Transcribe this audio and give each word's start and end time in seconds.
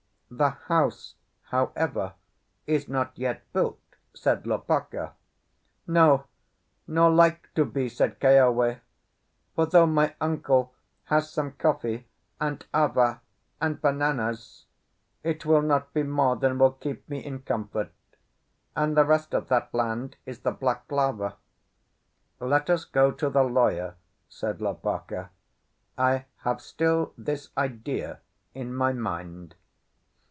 "The 0.33 0.51
house, 0.69 1.15
however, 1.49 2.13
is 2.65 2.87
not 2.87 3.11
yet 3.19 3.43
built," 3.51 3.81
said 4.13 4.45
Lopaka. 4.45 5.11
"No, 5.85 6.23
nor 6.87 7.09
like 7.11 7.49
to 7.55 7.65
be!" 7.65 7.89
said 7.89 8.17
Keawe; 8.21 8.79
"for 9.55 9.65
though 9.65 9.85
my 9.85 10.15
uncle 10.21 10.73
has 11.03 11.29
some 11.29 11.51
coffee 11.51 12.07
and 12.39 12.65
ava 12.73 13.19
and 13.59 13.81
bananas, 13.81 14.67
it 15.21 15.45
will 15.45 15.61
not 15.61 15.93
be 15.93 16.01
more 16.03 16.37
than 16.37 16.57
will 16.57 16.71
keep 16.71 17.09
me 17.09 17.19
in 17.19 17.39
comfort; 17.41 17.91
and 18.73 18.95
the 18.95 19.03
rest 19.05 19.33
of 19.33 19.49
that 19.49 19.73
land 19.73 20.15
is 20.25 20.39
the 20.39 20.51
black 20.51 20.89
lava." 20.89 21.35
"Let 22.39 22.69
us 22.69 22.85
go 22.85 23.11
to 23.11 23.29
the 23.29 23.43
lawyer," 23.43 23.95
said 24.29 24.61
Lopaka; 24.61 25.29
"I 25.97 26.23
have 26.37 26.61
still 26.61 27.13
this 27.17 27.49
idea 27.57 28.21
in 28.53 28.73
my 28.73 28.93
mind." 28.93 29.55